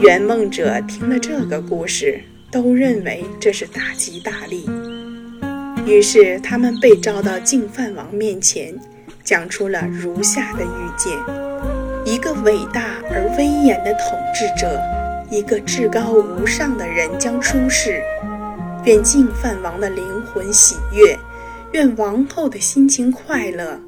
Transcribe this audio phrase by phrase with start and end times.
[0.00, 2.20] 圆梦者听了这个故事，
[2.50, 4.68] 都认为这是大吉大利。
[5.86, 8.74] 于是他们被召到净饭王面前，
[9.24, 11.16] 讲出了如下的预见：
[12.04, 14.78] 一个伟大而威严的统治者，
[15.30, 18.02] 一个至高无上的人将出世。
[18.84, 21.18] 愿净饭王的灵魂喜悦，
[21.72, 23.80] 愿王后的心情快乐。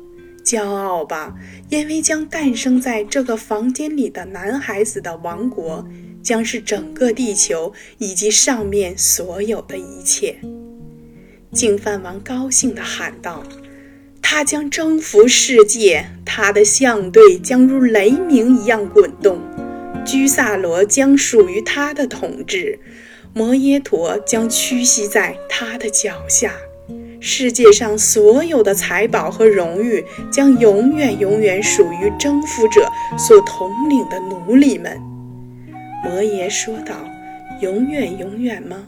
[0.48, 1.34] 骄傲吧，
[1.68, 5.86] 因为将诞生在这个房间里的男孩子的王国，
[6.22, 10.36] 将是整个地球以及上面所有的一切。
[11.52, 13.42] 净饭王高兴地喊道
[14.22, 19.38] ：“他将征服世界，他的象队将如雷鸣一样滚动，
[20.06, 22.78] 居萨罗将属于他的统治，
[23.34, 26.54] 摩耶陀将屈膝在他的脚下。”
[27.20, 32.88] 世界上所有的财宝和荣誉将永远永远属于征服者
[33.18, 35.00] 所统领的奴隶们。
[36.04, 36.94] 摩耶说道
[37.60, 38.86] ：“永远永远吗？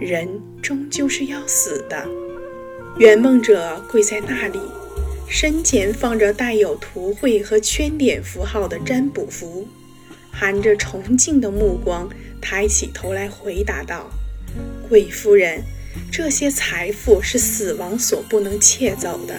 [0.00, 0.28] 人
[0.60, 2.06] 终究是要死的。”
[2.98, 4.58] 圆梦者跪在那里，
[5.28, 9.68] 身前放着带有图绘和圈点符号的占卜符，
[10.32, 12.08] 含着崇敬的目光，
[12.42, 14.10] 抬起头来回答道
[14.88, 15.62] ：“贵夫人。”
[16.10, 19.34] 这些财富是死亡所不能窃走的，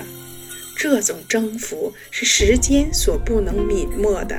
[0.77, 4.35] 这种征服是时间所不能泯没的，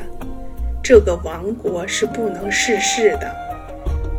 [0.82, 3.34] 这个王国是不能逝世的。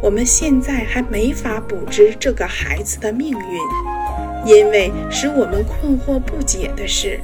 [0.01, 7.19] 我们现在还没法卜知这个孩子的命运，因为使我们困惑不解的是，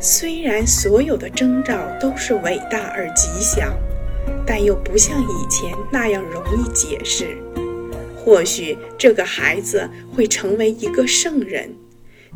[0.00, 3.72] 虽然所有的征兆都是伟大而吉祥，
[4.46, 7.36] 但又不像以前那样容易解释。
[8.28, 11.70] 或许这个孩子会成为一个圣人，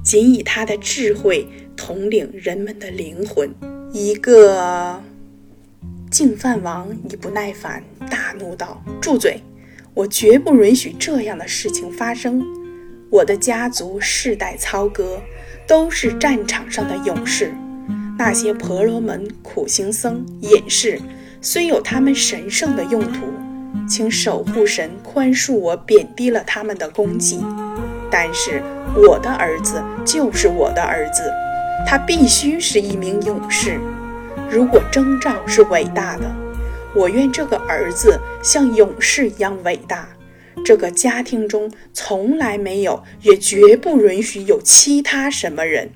[0.03, 3.55] 仅以他的智慧统领人们的灵魂。
[3.92, 4.98] 一个
[6.11, 9.42] 净饭王已不耐烦，大怒道：“住嘴！
[9.92, 12.42] 我绝不允许这样的事情发生。
[13.11, 15.20] 我的家族世代操戈，
[15.69, 17.52] 都是战场上的勇士。
[18.17, 20.98] 那些婆罗门、苦行僧、隐士，
[21.42, 23.27] 虽有他们神圣的用途。”
[23.88, 27.44] 请守护神宽恕我贬低了他们的功绩，
[28.10, 28.62] 但是
[28.94, 31.22] 我的儿子就是我的儿子，
[31.86, 33.78] 他必须是一名勇士。
[34.50, 36.30] 如果征兆是伟大的，
[36.94, 40.08] 我愿这个儿子像勇士一样伟大。
[40.64, 45.90] 这个家庭中从来没有，也绝不允许有其他什么人。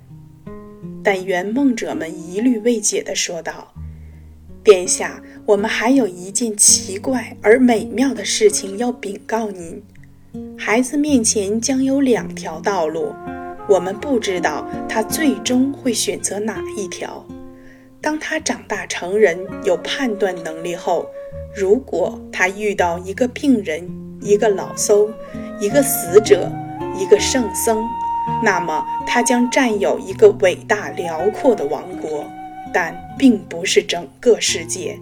[1.04, 3.72] 但圆梦者们疑虑未解地说道
[4.66, 9.81] ：“殿下。”我们还有一件奇怪而美妙的事情要禀告您：
[10.59, 13.15] 孩子面前将有两条道路，
[13.69, 17.25] 我们不知道他最终会选择哪一条。
[18.00, 21.06] 当他长大成人、有判断能力后，
[21.55, 23.88] 如果他遇到一个病人、
[24.21, 25.15] 一个老僧、
[25.60, 26.50] 一个死者、
[26.99, 27.84] 一个圣僧，
[28.43, 32.25] 那么他将占有一个伟大辽阔的王国，
[32.72, 34.99] 但并不是整个世界。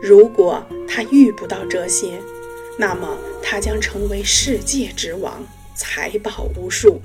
[0.00, 2.20] 如果他遇不到这些，
[2.78, 5.42] 那么他将成为世界之王，
[5.74, 7.00] 财宝无数，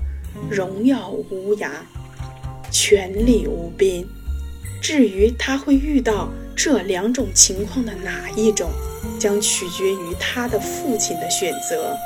[0.48, 1.68] 荣耀无涯，
[2.70, 4.04] 权力无边。
[4.80, 8.70] 至于他会遇到这两种情况的哪一种，
[9.18, 11.96] 将取决于他的父亲的选择。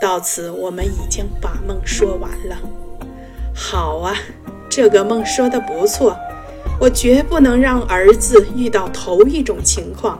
[0.00, 2.58] 到此，我们已经把梦说完了。
[3.54, 4.16] 好啊，
[4.68, 6.16] 这个梦说的不错。
[6.80, 10.18] 我绝不能让儿子遇到头一种情况，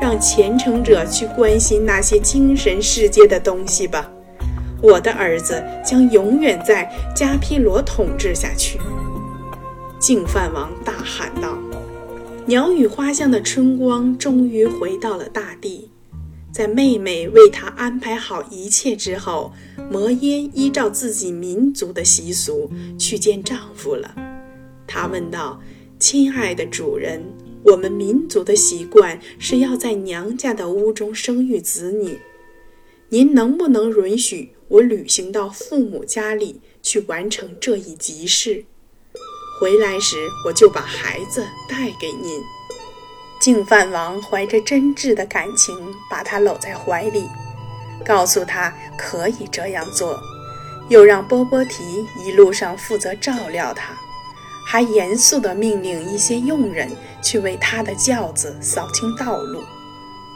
[0.00, 4.10] 让虔诚者去关心那些精神世界的东西吧。
[4.82, 8.78] 我的儿子将永远在加皮罗统治下去。
[9.98, 11.58] 净饭王大喊道
[12.46, 15.90] ：“鸟语花香的春光终于回到了大地。
[16.52, 19.52] 在妹妹为他安排好一切之后，
[19.90, 24.14] 摩耶依照自己民族的习俗去见丈夫了。”
[24.92, 25.62] 他问道
[26.00, 27.22] ：“亲爱的主人，
[27.62, 32.18] 我们民族的习惯是要在娘家的屋中生育子女。
[33.08, 38.64] 您能不能允许我旅行到父母家里去完成这一急事？
[39.60, 40.16] 回来时
[40.46, 42.40] 我就把孩子带给您。”
[43.40, 45.74] 净饭王怀着真挚的感情
[46.10, 47.24] 把他搂在怀里，
[48.04, 50.18] 告诉他可以这样做，
[50.88, 51.84] 又让波波提
[52.18, 53.96] 一路上负责照料他。
[54.66, 56.90] 还严肃地命令一些佣人
[57.22, 59.62] 去为他的轿子扫清道路，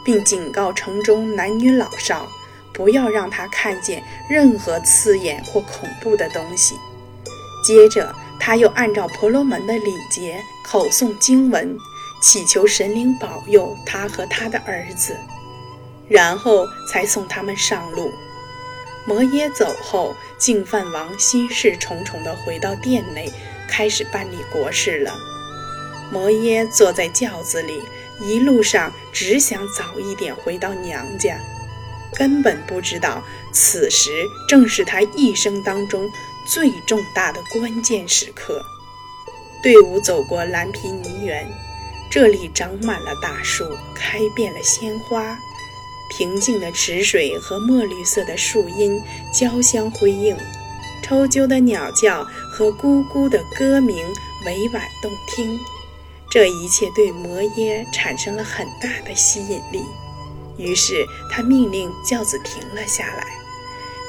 [0.03, 2.27] 并警告城中男女老少，
[2.73, 6.75] 不要让他看见任何刺眼或恐怖的东西。
[7.65, 11.77] 接着，他又按照婆罗门的礼节口诵经文，
[12.21, 15.15] 祈求神灵保佑他和他的儿子。
[16.07, 18.11] 然后才送他们上路。
[19.07, 23.31] 摩耶走后，净饭王心事重重地回到殿内，
[23.67, 25.15] 开始办理国事了。
[26.11, 27.81] 摩耶坐在轿子里，
[28.21, 31.37] 一路上只想早一点回到娘家，
[32.15, 36.09] 根本不知道此时正是他一生当中
[36.47, 38.63] 最重大的关键时刻。
[39.63, 41.47] 队伍走过蓝皮泥园，
[42.11, 45.37] 这里长满了大树，开遍了鲜花。
[46.07, 49.01] 平静的池水和墨绿色的树荫
[49.33, 50.37] 交相辉映，
[51.05, 53.95] 抽啾的鸟叫和咕咕的歌鸣
[54.43, 55.59] 委婉动听。
[56.31, 59.83] 这一切对摩耶产生了很大的吸引力，
[60.57, 63.27] 于是他命令轿子停了下来，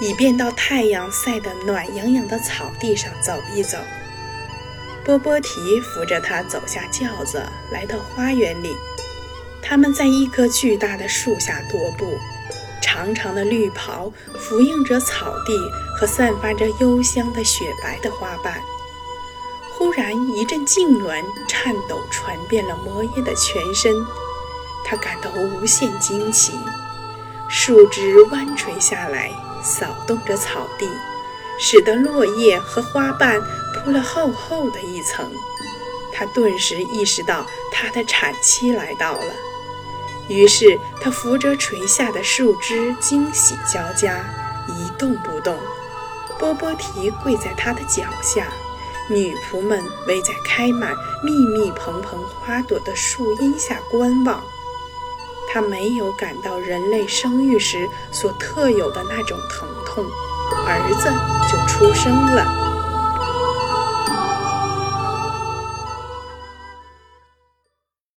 [0.00, 3.76] 以便到太阳晒得暖洋洋的草地上走一走。
[5.04, 8.74] 波波提扶着他走下轿子，来到花园里。
[9.60, 12.18] 他们在一棵巨大的树下踱步，
[12.96, 18.58] 长长的绿袍拂映着草地和散发着幽香的雪白的花瓣。
[19.74, 23.94] 忽然，一阵痉挛、颤抖传遍了摩耶的全身，
[24.82, 26.52] 他感到无限惊奇。
[27.50, 29.30] 树枝弯垂下来，
[29.62, 30.88] 扫动着草地，
[31.60, 33.38] 使得落叶和花瓣
[33.74, 35.30] 铺了厚厚的一层。
[36.14, 39.34] 他顿时意识到，他的产期来到了。
[40.28, 44.24] 于是他扶着垂下的树枝，惊喜交加，
[44.68, 45.56] 一动不动。
[46.38, 48.48] 波波提跪在他的脚下，
[49.08, 54.42] 女仆们围在开满密密蓬蓬花朵的树荫下观望。
[55.48, 60.04] 他没有感到人类生育时所特有的那种疼痛，
[60.66, 61.08] 儿子
[61.50, 62.65] 就出生了。